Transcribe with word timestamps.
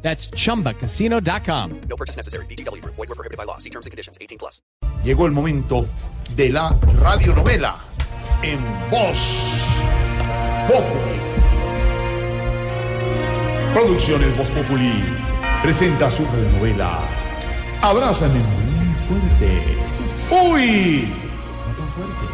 That's 0.00 0.30
chumbacasino.com. 0.30 1.80
No 1.88 1.96
purchase 1.96 2.16
necessary. 2.16 2.46
BGW. 2.46 2.82
Void 2.84 2.96
were 2.96 3.14
prohibited 3.14 3.36
by 3.36 3.44
law. 3.44 3.58
See 3.58 3.70
terms 3.70 3.84
and 3.84 3.90
conditions. 3.90 4.16
18 4.20 4.38
plus. 4.38 4.62
Llegó 5.04 5.26
el 5.26 5.32
momento 5.32 5.86
de 6.34 6.50
la 6.50 6.76
radionovela 7.02 7.76
en 8.42 8.58
voz 8.90 9.18
Populi. 10.66 11.18
Producciones 13.74 14.36
Voz 14.36 14.48
Populi 14.48 15.04
presenta 15.62 16.10
su 16.10 16.24
radionovela 16.24 17.00
Abrázame 17.82 18.40
muy 18.40 18.94
fuerte. 19.06 19.62
Uy, 20.30 21.08
no 21.66 21.74
tan 21.76 21.92
fuerte. 21.92 22.24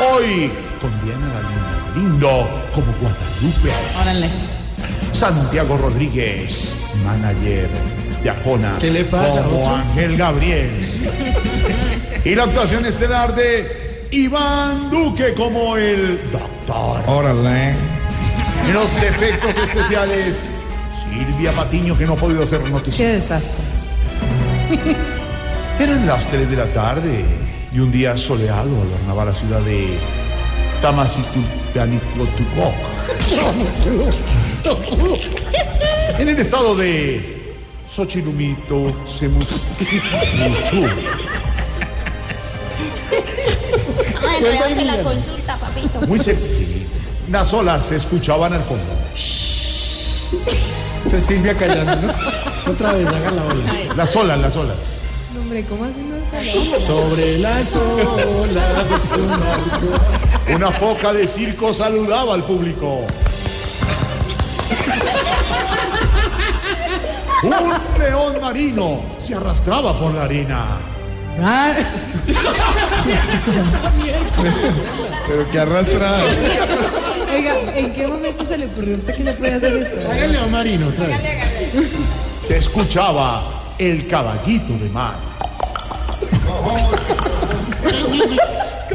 Hoy 0.00 0.52
con 0.80 0.90
Diana 1.04 1.28
Galindo, 1.32 1.94
lindo 1.94 2.48
como 2.74 2.92
Guadalupe. 2.94 3.70
Órale. 4.00 4.63
Santiago 5.12 5.76
Rodríguez, 5.76 6.74
manager 7.04 7.68
de 8.22 8.30
Ajona. 8.30 8.76
¿Qué 8.80 8.90
le 8.90 9.04
pasa, 9.04 9.42
Como 9.42 9.64
otro? 9.64 9.76
Ángel 9.76 10.16
Gabriel. 10.16 10.70
y 12.24 12.34
la 12.34 12.44
actuación 12.44 12.86
estelar 12.86 13.34
de 13.34 14.08
Iván 14.10 14.90
Duque 14.90 15.34
como 15.34 15.76
el 15.76 16.20
doctor. 16.30 17.02
Órale. 17.06 17.74
En 18.66 18.72
los 18.72 18.92
defectos 19.00 19.50
especiales, 19.56 20.36
Silvia 21.10 21.52
Patiño, 21.52 21.98
que 21.98 22.06
no 22.06 22.14
ha 22.14 22.16
podido 22.16 22.44
hacer 22.44 22.60
noticias. 22.70 22.96
Qué 22.96 23.06
desastre. 23.08 23.64
Eran 25.78 26.06
las 26.06 26.26
3 26.28 26.50
de 26.50 26.56
la 26.56 26.66
tarde 26.66 27.24
y 27.72 27.78
un 27.80 27.90
día 27.90 28.16
soleado 28.16 28.70
adornaba 28.80 29.24
la 29.26 29.34
ciudad 29.34 29.60
de 29.60 29.98
Tamasitupanicotucoc. 30.80 32.74
En 36.18 36.28
el 36.28 36.38
estado 36.38 36.74
de 36.74 37.54
Xochilumito, 37.90 38.94
Semuchu. 39.06 39.58
Bueno, 44.22 44.46
ya 44.52 44.66
hace 44.66 44.84
la 44.84 45.02
consulta, 45.02 45.56
papito. 45.58 46.00
Muy 46.06 46.18
cerca. 46.18 46.40
Las 47.30 47.52
olas 47.52 47.86
se 47.86 47.96
escuchaban 47.96 48.54
al 48.54 48.64
fondo. 48.64 48.84
Es 51.12 51.22
Silvia 51.24 51.54
callándonos. 51.54 52.16
Otra 52.66 52.92
vez, 52.92 53.06
haga 53.06 53.30
la 53.30 53.44
ola. 53.44 53.94
Las 53.94 54.16
olas, 54.16 54.38
las 54.38 54.56
olas. 54.56 54.76
Hombre, 55.38 55.64
¿cómo 55.66 55.84
así 55.84 56.00
no 56.00 56.16
sale? 56.30 56.86
Sobre 56.86 57.38
las 57.38 57.76
olas 57.76 58.88
de 58.88 58.98
su 58.98 59.28
barco. 59.28 60.54
Una 60.54 60.70
foca 60.70 61.12
de 61.12 61.28
circo 61.28 61.74
saludaba 61.74 62.34
al 62.34 62.44
público. 62.44 63.06
Un 67.42 67.98
león 67.98 68.40
marino 68.40 69.02
se 69.20 69.34
arrastraba 69.34 69.98
por 69.98 70.12
la 70.14 70.22
arena. 70.24 70.78
Pero 75.26 75.50
que 75.50 75.58
arrastra. 75.58 76.22
Oiga, 77.34 77.54
¿en 77.76 77.92
qué 77.92 78.06
momento 78.06 78.46
se 78.46 78.58
le 78.58 78.66
ocurrió 78.66 78.94
a 78.94 78.98
usted 78.98 79.14
que 79.16 79.24
no 79.24 79.32
puede 79.32 79.54
hacer 79.54 79.76
esto? 79.76 80.10
Hágale 80.10 80.38
a 80.38 80.46
Marino 80.46 80.88
otra 80.88 81.06
vez. 81.06 81.18
Se 82.40 82.58
escuchaba 82.58 83.42
el 83.78 84.06
caballito 84.06 84.74
de 84.74 84.88
mar. 84.90 85.16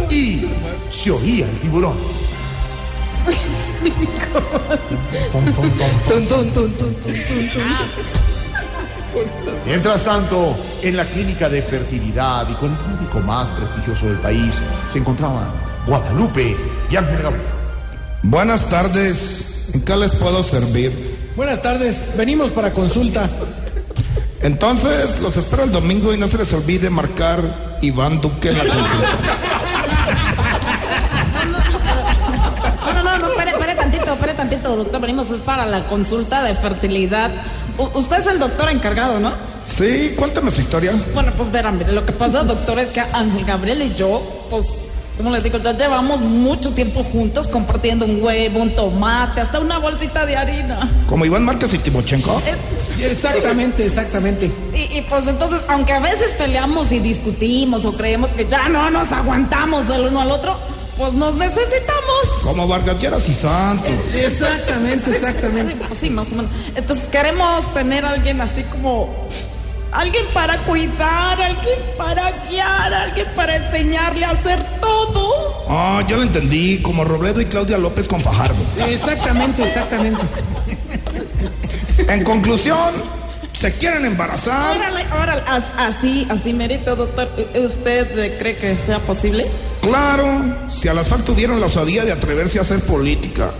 Y 0.09 0.45
se 0.89 1.11
oía 1.11 1.45
el 1.45 1.59
tiburón. 1.59 1.97
Mientras 9.65 10.03
tanto, 10.03 10.55
en 10.81 10.97
la 10.97 11.05
clínica 11.05 11.49
de 11.49 11.61
fertilidad 11.61 12.49
y 12.49 12.53
con 12.53 12.71
el 12.71 12.95
médico 12.95 13.19
más 13.19 13.49
prestigioso 13.51 14.07
del 14.07 14.17
país 14.17 14.55
se 14.91 14.99
encontraban 14.99 15.47
Guadalupe 15.85 16.55
y 16.89 16.95
Ángel 16.95 17.21
Gabriel. 17.21 17.47
Buenas 18.23 18.69
tardes. 18.69 19.69
¿En 19.73 19.81
qué 19.81 19.95
les 19.95 20.15
puedo 20.15 20.43
servir? 20.43 21.31
Buenas 21.35 21.61
tardes. 21.61 22.03
Venimos 22.17 22.51
para 22.51 22.71
consulta. 22.71 23.29
Entonces, 24.41 25.19
los 25.21 25.35
espero 25.37 25.63
el 25.63 25.71
domingo 25.71 26.13
y 26.13 26.17
no 26.17 26.27
se 26.27 26.37
les 26.37 26.51
olvide 26.53 26.89
marcar 26.89 27.77
Iván 27.81 28.21
Duque 28.21 28.49
en 28.49 28.57
la 28.57 28.65
consulta. 28.65 29.37
tantito, 34.39 34.75
doctor. 34.75 35.01
Venimos, 35.01 35.29
es 35.31 35.41
para 35.41 35.65
la 35.65 35.85
consulta 35.87 36.41
de 36.43 36.55
fertilidad. 36.55 37.29
U- 37.77 37.99
usted 37.99 38.19
es 38.19 38.27
el 38.27 38.39
doctor 38.39 38.69
encargado, 38.71 39.19
¿no? 39.19 39.31
Sí, 39.65 40.13
cuéntame 40.17 40.49
su 40.51 40.61
historia. 40.61 40.93
Bueno, 41.13 41.31
pues 41.35 41.51
verán, 41.51 41.77
mire, 41.77 41.91
lo 41.91 42.05
que 42.05 42.11
pasa, 42.13 42.43
doctor, 42.43 42.79
es 42.79 42.89
que 42.89 43.01
Ángel 43.01 43.43
Gabriel 43.45 43.81
y 43.83 43.93
yo, 43.95 44.21
pues, 44.49 44.87
como 45.17 45.29
les 45.31 45.43
digo, 45.43 45.57
ya 45.59 45.73
llevamos 45.75 46.21
mucho 46.21 46.71
tiempo 46.73 47.03
juntos 47.03 47.47
compartiendo 47.49 48.05
un 48.05 48.23
huevo, 48.23 48.61
un 48.61 48.73
tomate, 48.73 49.41
hasta 49.41 49.59
una 49.59 49.77
bolsita 49.77 50.25
de 50.25 50.35
harina. 50.37 50.89
Como 51.07 51.25
Iván 51.25 51.43
Márquez 51.43 51.73
y 51.73 51.77
Timochenko. 51.79 52.41
Eh, 52.47 52.55
Exactamente, 53.11 53.85
exactamente. 53.85 54.49
Y, 54.73 54.97
y, 54.97 55.05
pues 55.09 55.27
entonces, 55.27 55.61
aunque 55.67 55.93
a 55.93 55.99
veces 55.99 56.33
peleamos 56.37 56.91
y 56.91 56.99
discutimos 56.99 57.85
o 57.85 57.93
creemos 57.95 58.29
que 58.31 58.47
ya 58.47 58.67
no 58.69 58.89
nos 58.89 59.11
aguantamos 59.11 59.87
el 59.89 60.07
uno 60.07 60.21
al 60.21 60.31
otro, 60.31 60.57
pues 60.99 61.13
nos 61.13 61.33
necesitamos. 61.35 62.27
Como 62.43 62.67
Vargas 62.67 63.29
y 63.29 63.33
Santos. 63.33 63.89
Exactamente, 64.13 65.11
exactamente. 65.11 65.73
Sí, 65.73 65.79
pues 65.87 65.99
sí, 65.99 66.09
más 66.09 66.29
o 66.33 66.35
menos. 66.35 66.51
Entonces 66.75 67.07
queremos 67.07 67.73
tener 67.73 68.03
a 68.05 68.11
alguien 68.11 68.41
así 68.41 68.63
como... 68.63 69.09
Alguien 69.93 70.25
para 70.35 70.59
cuidar, 70.65 71.41
alguien 71.41 71.79
para 71.97 72.45
guiar, 72.47 72.93
alguien 72.93 73.27
para 73.33 73.55
enseñarle 73.55 74.25
a 74.25 74.31
hacer 74.31 74.63
todo. 74.81 75.65
Ah, 75.67 76.03
ya 76.07 76.17
lo 76.17 76.23
entendí. 76.23 76.79
Como 76.83 77.05
Robledo 77.05 77.41
y 77.41 77.45
Claudia 77.45 77.77
López 77.77 78.07
con 78.07 78.21
Fajardo. 78.21 78.61
Exactamente, 78.85 79.63
exactamente. 79.63 80.21
En 82.07 82.23
conclusión, 82.23 82.93
¿se 83.59 83.73
quieren 83.73 84.05
embarazar? 84.05 84.77
Órale, 84.77 85.05
órale, 85.11 85.43
as- 85.45 85.63
así, 85.77 86.25
así 86.29 86.53
merito, 86.53 86.95
doctor. 86.95 87.29
¿Usted 87.55 88.17
eh, 88.17 88.35
cree 88.39 88.55
que 88.55 88.75
sea 88.77 88.99
posible? 88.99 89.45
Claro, 89.81 90.27
si 90.73 90.87
a 90.87 90.93
las 90.93 91.07
FARC 91.07 91.25
tuvieron 91.25 91.59
la 91.59 91.65
osadía 91.65 92.05
de 92.05 92.11
atreverse 92.11 92.57
a 92.59 92.61
hacer 92.61 92.79
política, 92.81 93.51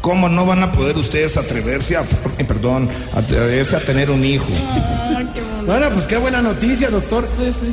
¿cómo 0.00 0.28
no 0.28 0.46
van 0.46 0.62
a 0.62 0.72
poder 0.72 0.96
ustedes 0.96 1.36
atreverse 1.36 1.96
a, 1.96 2.02
eh, 2.38 2.44
perdón, 2.44 2.88
atreverse 3.14 3.76
a 3.76 3.80
tener 3.80 4.10
un 4.10 4.24
hijo? 4.24 4.46
Bueno, 5.66 5.86
pues 5.92 6.06
qué 6.06 6.16
buena 6.16 6.40
noticia, 6.40 6.90
doctor. 6.90 7.26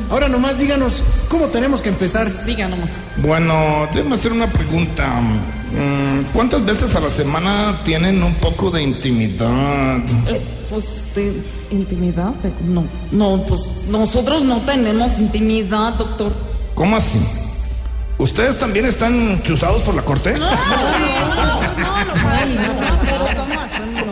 Ahora 0.10 0.28
nomás 0.28 0.58
díganos, 0.58 1.04
¿cómo 1.30 1.46
tenemos 1.48 1.82
que 1.82 1.90
empezar? 1.90 2.28
Diga 2.46 2.68
nomás. 2.68 2.90
Bueno, 3.18 3.88
déjame 3.94 4.16
hacer 4.16 4.32
una 4.32 4.48
pregunta. 4.48 5.08
Mm, 5.72 6.26
¿Cuántas 6.34 6.66
veces 6.66 6.96
a 6.96 7.00
la 7.00 7.10
semana 7.10 7.80
tienen 7.84 8.22
un 8.24 8.34
poco 8.36 8.72
de 8.72 8.82
intimidad? 8.84 9.98
Eh, 10.28 10.42
pues 10.70 11.02
de 11.16 11.34
intimidad. 11.70 12.32
de- 12.42 12.52
no, 12.66 12.84
no, 13.12 13.44
pues 13.46 13.68
nosotros 13.90 14.44
no 14.44 14.62
tenemos 14.62 15.20
intimidad, 15.20 15.94
doctor. 15.94 16.32
¿Cómo 16.74 16.96
así? 16.98 17.20
¿Ustedes 18.20 18.58
también 18.58 18.86
están 18.86 19.42
chuzados 19.44 19.82
por 19.84 19.96
la 19.96 20.04
corte? 20.04 20.36
Ay, 20.36 20.40
no, 21.36 21.60
pero 21.76 21.83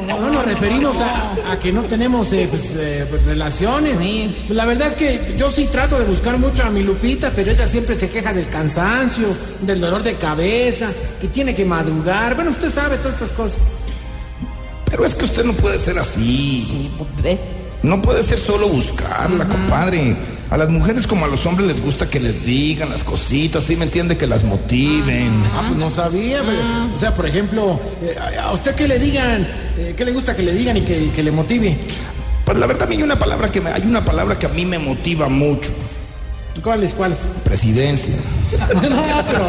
No, 0.08 0.22
No 0.22 0.30
nos 0.30 0.46
referimos 0.46 0.98
a, 1.02 1.52
a 1.52 1.60
que 1.60 1.72
no 1.72 1.84
tenemos 1.84 2.32
eh, 2.34 2.48
pues, 2.50 2.76
eh, 2.78 3.06
pues, 3.10 3.24
relaciones. 3.26 3.98
Sí. 4.00 4.36
Pues 4.48 4.56
La 4.58 4.66
verdad 4.66 4.90
es 4.90 4.96
que 4.96 5.36
yo 5.38 5.52
sí 5.52 5.68
trato 5.72 5.98
de 6.00 6.06
buscar 6.06 6.38
mucho 6.38 6.64
a 6.64 6.70
mi 6.70 6.84
Lupita, 6.84 7.32
pero 7.36 7.52
ella 7.52 7.68
siempre 7.68 7.98
se 8.00 8.10
queja 8.10 8.34
del 8.34 8.50
cansancio, 8.50 9.28
del 9.62 9.80
dolor 9.80 10.04
de 10.04 10.16
cabeza, 10.16 10.90
que 11.20 11.28
tiene 11.28 11.56
que 11.56 11.66
madrugar. 11.66 12.36
Bueno, 12.36 12.52
usted 12.52 12.72
sabe 12.72 12.98
todas 12.98 13.14
estas 13.14 13.32
cosas. 13.34 13.62
Pero 14.90 15.06
es 15.06 15.16
que 15.16 15.26
usted 15.26 15.46
no 15.46 15.54
puede 15.54 15.80
ser 15.80 15.98
así. 16.00 16.92
¿Ves? 17.24 17.40
No 17.82 18.02
puede 18.02 18.24
ser 18.24 18.38
solo 18.38 18.68
buscarla, 18.68 19.48
compadre. 19.48 20.16
A 20.52 20.58
las 20.58 20.70
mujeres 20.70 21.08
como 21.08 21.24
a 21.24 21.30
los 21.30 21.46
hombres 21.46 21.66
les 21.70 21.82
gusta 21.82 22.10
que 22.10 22.20
les 22.20 22.44
digan 22.46 22.90
las 22.90 23.06
cositas, 23.06 23.64
¿sí 23.64 23.78
me 23.78 23.86
entiende? 23.86 24.18
Que 24.18 24.28
las 24.28 24.44
motiven. 24.44 25.32
Ah, 25.54 25.64
pues 25.68 25.80
no 25.80 25.90
sabía. 25.90 26.44
pues, 26.44 26.58
O 26.94 26.98
sea, 26.98 27.16
por 27.16 27.26
ejemplo, 27.26 27.80
eh, 28.04 28.18
a 28.38 28.52
usted 28.52 28.76
que 28.76 28.86
le 28.86 29.00
digan, 29.00 29.48
eh, 29.78 29.94
¿qué 29.96 30.04
le 30.04 30.12
gusta 30.12 30.36
que 30.36 30.44
le 30.44 30.52
digan 30.54 30.76
y 30.76 30.82
que, 30.82 31.10
que 31.16 31.24
le 31.24 31.32
motive? 31.32 31.78
Pues 32.44 32.58
la 32.58 32.66
verdad 32.68 32.90
hay 32.92 33.02
una 33.02 33.18
palabra 33.18 33.50
que 33.50 33.62
me, 33.62 33.70
hay 33.70 33.84
una 33.84 34.04
palabra 34.04 34.38
que 34.38 34.46
a 34.46 34.50
mí 34.50 34.66
me 34.66 34.78
motiva 34.78 35.30
mucho. 35.30 35.72
¿Cuáles, 36.62 36.94
cuáles? 36.94 37.30
Presidencia. 37.46 38.16
No, 38.58 39.26
pero. 39.28 39.48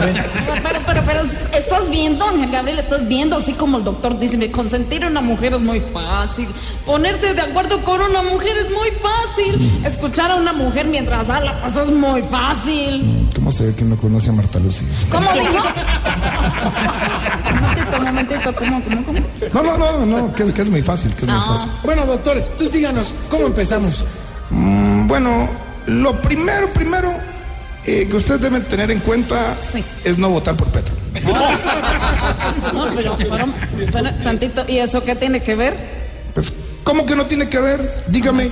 Pero, 0.62 0.78
pero, 0.86 1.02
pero, 1.06 1.20
estás 1.56 1.90
viendo, 1.90 2.24
Ángel 2.26 2.50
Gabriel, 2.50 2.78
estás 2.78 3.06
viendo, 3.08 3.36
así 3.36 3.52
como 3.52 3.78
el 3.78 3.84
doctor 3.84 4.18
dice, 4.18 4.36
me 4.36 4.50
consentir 4.50 5.04
a 5.04 5.08
una 5.08 5.20
mujer 5.20 5.54
es 5.54 5.60
muy 5.60 5.80
fácil. 5.80 6.48
Ponerse 6.86 7.34
de 7.34 7.40
acuerdo 7.40 7.82
con 7.84 8.00
una 8.00 8.22
mujer 8.22 8.56
es 8.58 8.66
muy 8.70 8.90
fácil. 9.00 9.82
Escuchar 9.84 10.30
a 10.30 10.36
una 10.36 10.52
mujer 10.52 10.86
mientras 10.86 11.28
habla, 11.28 11.60
pues 11.62 11.76
es 11.76 11.90
muy 11.94 12.22
fácil. 12.22 13.28
¿Cómo 13.34 13.50
se 13.50 13.66
ve 13.66 13.74
que 13.74 13.84
no 13.84 13.96
conoce 13.96 14.30
a 14.30 14.32
Marta 14.34 14.58
Lucía? 14.58 14.88
¿Cómo 15.10 15.30
dijo? 15.32 15.64
un 17.50 17.60
momentito, 17.60 17.98
un 17.98 18.04
momentito, 18.04 18.54
¿cómo, 18.54 18.82
cómo, 18.84 19.04
cómo? 19.04 19.18
No, 19.52 19.62
no, 19.62 19.78
no, 19.78 20.06
no, 20.06 20.34
que, 20.34 20.52
que 20.52 20.62
es 20.62 20.68
muy 20.70 20.82
fácil, 20.82 21.12
que 21.14 21.22
es 21.22 21.28
muy 21.28 21.38
No. 21.38 21.46
fácil. 21.54 21.70
Bueno, 21.84 22.06
doctor, 22.06 22.36
entonces 22.38 22.72
díganos, 22.72 23.12
¿cómo 23.28 23.46
empezamos? 23.46 24.04
Mm, 24.50 25.06
bueno, 25.08 25.48
lo 25.86 26.20
primero, 26.22 26.68
primero 26.68 27.12
eh, 27.86 28.06
que 28.08 28.16
ustedes 28.16 28.40
deben 28.40 28.62
tener 28.64 28.90
en 28.90 29.00
cuenta 29.00 29.56
Sí. 29.72 29.82
es 30.04 30.18
no 30.18 30.30
votar 30.30 30.56
por 30.56 30.68
Petro. 30.68 30.94
No, 32.72 32.88
pero, 32.94 33.16
pero, 33.18 33.46
espera 33.80 34.18
tantito, 34.22 34.64
¿y 34.68 34.78
eso 34.78 35.02
qué 35.04 35.14
tiene 35.16 35.42
que 35.42 35.54
ver? 35.54 35.76
Pues, 36.34 36.52
¿cómo 36.84 37.04
que 37.06 37.14
no 37.16 37.26
tiene 37.26 37.48
que 37.48 37.58
ver? 37.60 38.04
Dígame, 38.08 38.50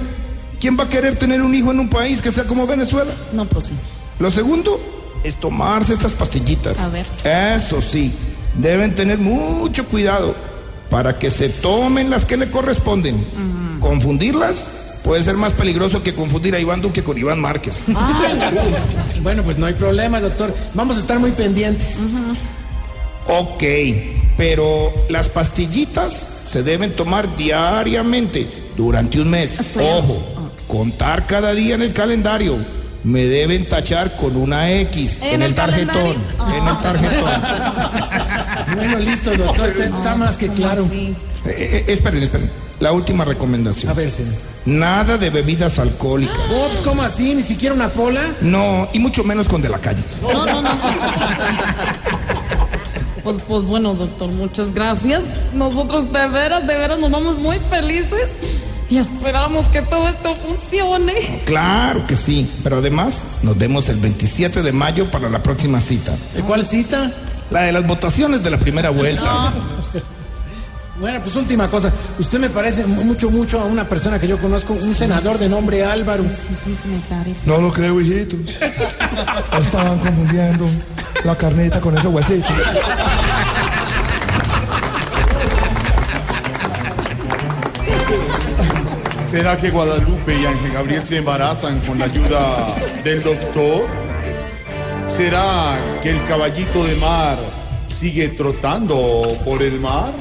¿quién 0.60 0.78
va 0.78 0.84
a 0.84 0.88
querer 0.88 1.18
tener 1.18 1.42
un 1.42 1.54
hijo 1.54 1.70
en 1.70 1.80
un 1.80 1.88
país 1.88 2.20
que 2.20 2.30
sea 2.32 2.44
como 2.44 2.66
Venezuela? 2.66 3.12
No, 3.32 3.44
pues 3.46 3.66
sí. 3.66 3.72
Lo 4.18 4.30
segundo 4.30 4.80
es 5.24 5.36
tomarse 5.36 5.92
estas 5.94 6.12
pastillitas. 6.12 6.78
A 6.78 6.88
ver. 6.88 7.06
Eso 7.24 7.80
sí, 7.80 8.12
deben 8.54 8.94
tener 8.94 9.18
mucho 9.18 9.86
cuidado 9.86 10.34
para 10.90 11.18
que 11.18 11.30
se 11.30 11.48
tomen 11.48 12.10
las 12.10 12.24
que 12.24 12.36
le 12.36 12.50
corresponden. 12.50 13.24
Confundirlas 13.80 14.66
puede 15.04 15.22
ser 15.22 15.36
más 15.36 15.52
peligroso 15.52 16.02
que 16.02 16.14
confundir 16.14 16.54
a 16.54 16.58
Iván 16.60 16.80
Duque 16.80 17.02
con 17.02 17.16
Iván 17.18 17.40
Márquez. 17.40 17.76
Bueno, 19.22 19.42
pues 19.42 19.58
no 19.58 19.66
hay 19.66 19.74
problema, 19.74 20.20
doctor. 20.20 20.54
Vamos 20.74 20.96
a 20.96 21.00
estar 21.00 21.18
muy 21.18 21.30
pendientes. 21.32 22.02
Ok, 23.28 23.62
pero 24.36 24.92
las 25.08 25.28
pastillitas 25.28 26.26
se 26.46 26.62
deben 26.62 26.94
tomar 26.96 27.36
diariamente 27.36 28.48
durante 28.76 29.20
un 29.20 29.30
mes. 29.30 29.58
Estoy- 29.58 29.84
Ojo, 29.84 30.22
contar 30.66 31.26
cada 31.26 31.52
día 31.52 31.74
en 31.74 31.82
el 31.82 31.92
calendario. 31.92 32.56
Me 33.02 33.24
deben 33.24 33.66
tachar 33.66 34.14
con 34.16 34.36
una 34.36 34.70
X 34.72 35.18
¿En 35.22 35.28
en, 35.36 35.42
el 35.42 35.48
el 35.48 35.54
tarjetón. 35.54 36.16
En 36.54 36.68
el 36.68 36.80
tarjetón. 36.82 37.30
Bueno, 38.74 38.98
listo, 38.98 39.30
doctor. 39.36 39.68
Está- 39.70 39.84
Está 39.98 40.16
más 40.16 40.36
que 40.36 40.48
claro. 40.48 40.86
Sí. 40.90 41.14
Eh, 41.46 41.84
eh, 41.88 41.92
esperen, 41.92 42.22
esperen. 42.22 42.50
La 42.80 42.92
última 42.92 43.24
recomendación. 43.24 43.90
A 43.90 43.94
ver, 43.94 44.10
señor. 44.10 44.34
Nada 44.66 45.16
de 45.18 45.30
bebidas 45.30 45.78
alcohólicas. 45.78 46.36
Oh, 46.50 46.68
pues, 46.68 46.80
¿cómo 46.80 47.02
así? 47.02 47.34
¿Ni 47.34 47.42
siquiera 47.42 47.74
una 47.74 47.88
pola? 47.88 48.22
No, 48.40 48.88
y 48.92 48.98
mucho 48.98 49.24
menos 49.24 49.48
con 49.48 49.60
de 49.62 49.68
la 49.68 49.78
calle. 49.78 50.02
No, 50.22 50.46
no, 50.46 50.62
no. 50.62 50.70
Pues, 53.22 53.36
pues 53.46 53.62
bueno, 53.64 53.94
doctor, 53.94 54.28
muchas 54.30 54.72
gracias. 54.72 55.22
Nosotros 55.52 56.10
de 56.12 56.26
veras, 56.28 56.66
de 56.66 56.74
veras 56.74 56.98
nos 56.98 57.10
vamos 57.10 57.38
muy 57.38 57.58
felices 57.68 58.30
y 58.88 58.96
esperamos 58.96 59.68
que 59.68 59.82
todo 59.82 60.08
esto 60.08 60.34
funcione. 60.36 61.42
Claro 61.44 62.06
que 62.06 62.16
sí, 62.16 62.50
pero 62.62 62.78
además 62.78 63.14
nos 63.42 63.58
vemos 63.58 63.88
el 63.90 63.96
27 63.98 64.62
de 64.62 64.72
mayo 64.72 65.10
para 65.10 65.28
la 65.28 65.42
próxima 65.42 65.80
cita. 65.80 66.14
¿De 66.34 66.42
cuál 66.42 66.66
cita? 66.66 67.12
La 67.50 67.62
de 67.62 67.72
las 67.72 67.86
votaciones 67.86 68.42
de 68.42 68.50
la 68.50 68.58
primera 68.58 68.90
vuelta. 68.90 69.52
Bueno, 71.00 71.18
pues 71.22 71.34
última 71.34 71.68
cosa. 71.68 71.90
Usted 72.18 72.38
me 72.38 72.50
parece 72.50 72.84
mu- 72.86 73.02
mucho, 73.04 73.30
mucho 73.30 73.58
a 73.58 73.64
una 73.64 73.84
persona 73.84 74.18
que 74.20 74.28
yo 74.28 74.38
conozco, 74.38 74.74
un 74.74 74.94
senador 74.94 75.38
de 75.38 75.48
nombre 75.48 75.82
Álvaro. 75.84 76.22
Sí, 76.24 76.54
sí, 76.64 76.76
sí, 76.82 76.88
me 76.88 76.98
parece. 77.16 77.40
No 77.46 77.58
lo 77.58 77.72
creo, 77.72 77.98
hijitos. 78.00 78.40
Estaban 79.60 79.98
confundiendo 79.98 80.68
la 81.24 81.36
carnita 81.36 81.80
con 81.80 81.96
esos 81.96 82.12
huesitos. 82.12 82.52
¿Será 89.30 89.56
que 89.56 89.70
Guadalupe 89.70 90.34
y 90.40 90.44
Ángel 90.44 90.72
Gabriel 90.72 91.06
se 91.06 91.18
embarazan 91.18 91.78
con 91.80 91.98
la 91.98 92.06
ayuda 92.06 92.74
del 93.04 93.22
doctor? 93.22 93.86
¿Será 95.10 95.76
que 96.02 96.10
el 96.10 96.24
caballito 96.26 96.84
de 96.84 96.94
mar 96.94 97.36
sigue 97.94 98.28
trotando 98.28 99.22
por 99.44 99.62
el 99.62 99.80
mar? 99.80 100.12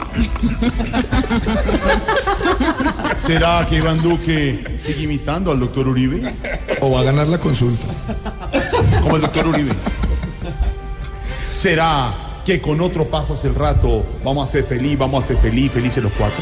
¿Será 3.20 3.66
que 3.70 3.76
Iván 3.76 4.02
Duque 4.02 4.80
sigue 4.84 5.04
imitando 5.04 5.52
al 5.52 5.60
doctor 5.60 5.88
Uribe? 5.88 6.34
O 6.82 6.92
va 6.92 7.02
a 7.02 7.04
ganar 7.04 7.28
la 7.28 7.40
consulta. 7.40 7.86
Como 9.02 9.16
el 9.16 9.22
doctor 9.22 9.48
Uribe. 9.48 9.72
¿Será 11.46 12.30
que 12.50 12.60
con 12.60 12.82
otro 12.82 13.06
pasas 13.06 13.46
el 13.46 13.54
rato 13.54 14.04
vamos 14.24 14.48
a 14.48 14.52
ser 14.52 14.64
feliz, 14.64 14.98
vamos 14.98 15.24
a 15.24 15.28
ser 15.28 15.38
feliz, 15.38 15.72
felices 15.72 16.02
los 16.02 16.12
cuatro? 16.14 16.42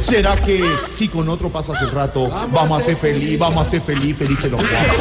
¿Será 0.00 0.34
que 0.36 0.64
si 0.94 1.08
con 1.08 1.28
otro 1.28 1.50
pasas 1.50 1.82
el 1.82 1.90
rato 1.90 2.30
vamos 2.50 2.80
a 2.80 2.84
ser 2.84 2.96
feliz, 2.96 3.38
vamos 3.38 3.66
a 3.66 3.70
ser 3.70 3.82
feliz, 3.82 4.16
felices 4.16 4.50
los 4.50 4.62
cuatro? 4.62 4.94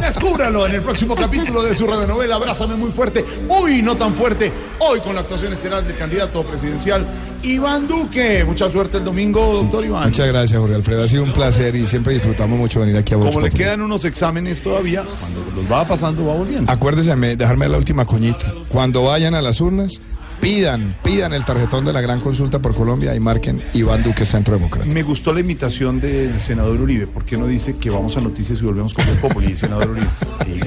Descúbralo 0.00 0.66
en 0.66 0.74
el 0.76 0.82
próximo 0.82 1.14
capítulo 1.16 1.62
de 1.62 1.74
su 1.74 1.86
radionovela 1.86 2.36
Abrázame 2.36 2.76
muy 2.76 2.90
fuerte. 2.92 3.24
Hoy 3.48 3.82
no 3.82 3.96
tan 3.96 4.14
fuerte. 4.14 4.50
Hoy 4.78 5.00
con 5.00 5.14
la 5.14 5.20
actuación 5.22 5.52
estelar 5.52 5.84
del 5.84 5.96
candidato 5.96 6.42
presidencial 6.44 7.04
Iván 7.42 7.86
Duque. 7.86 8.44
Mucha 8.44 8.70
suerte 8.70 8.98
el 8.98 9.04
domingo, 9.04 9.40
doctor 9.54 9.84
Iván. 9.84 10.04
Muchas 10.08 10.28
gracias, 10.28 10.58
Jorge 10.60 10.74
Alfredo. 10.76 11.02
Ha 11.04 11.08
sido 11.08 11.24
un 11.24 11.32
placer 11.32 11.74
y 11.74 11.86
siempre 11.86 12.14
disfrutamos 12.14 12.58
mucho 12.58 12.80
venir 12.80 12.96
aquí 12.96 13.14
a 13.14 13.16
Vox 13.16 13.34
Como 13.34 13.46
le 13.46 13.50
quedan 13.52 13.80
unos 13.82 14.04
exámenes 14.04 14.62
todavía, 14.62 15.02
cuando 15.04 15.62
los 15.62 15.70
va 15.72 15.86
pasando 15.86 16.26
va 16.26 16.34
volviendo. 16.34 16.70
Acuérdese 16.70 17.10
de 17.10 17.16
me- 17.16 17.36
dejarme 17.36 17.68
la 17.68 17.76
última 17.78 18.04
coñita. 18.06 18.52
Cuando 18.68 19.02
vayan 19.04 19.34
a 19.34 19.42
las 19.42 19.60
urnas, 19.60 20.00
pidan, 20.40 20.96
pidan 21.02 21.32
el 21.32 21.44
tarjetón 21.44 21.84
de 21.84 21.92
la 21.92 22.00
gran 22.00 22.20
consulta 22.20 22.58
por 22.60 22.74
Colombia 22.74 23.14
y 23.14 23.20
marquen 23.20 23.62
Iván 23.74 24.02
Duque 24.02 24.24
Centro 24.24 24.54
Democrático. 24.54 24.94
Me 24.94 25.02
gustó 25.02 25.32
la 25.32 25.40
imitación 25.40 26.00
del 26.00 26.40
senador 26.40 26.80
Uribe. 26.80 27.06
¿Por 27.06 27.24
qué 27.24 27.36
no 27.36 27.46
dice 27.46 27.76
que 27.76 27.90
vamos 27.90 28.16
a 28.16 28.20
noticias 28.20 28.60
y 28.60 28.64
volvemos 28.64 28.94
con 28.94 29.06
el 29.06 29.16
Populi, 29.16 29.56
senador 29.56 29.90
Uribe? 29.90 30.08
Sí. 30.44 30.60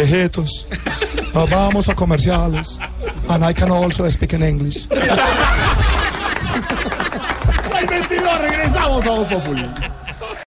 Ejetos, 0.00 0.66
nos 1.34 1.50
vamos 1.50 1.88
a 1.88 1.94
comerciales. 1.94 2.78
And 3.28 3.44
I 3.44 3.52
can 3.52 3.70
also 3.70 4.08
speak 4.10 4.32
in 4.32 4.42
English. 4.42 4.88
¡Ay, 7.72 7.86
22! 7.86 8.40
Regresamos 8.40 9.06
a 9.06 9.10
Voz 9.10 9.26
Populi. 9.32 9.66